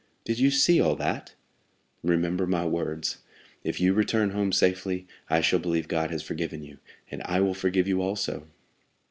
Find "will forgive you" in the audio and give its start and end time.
7.39-8.01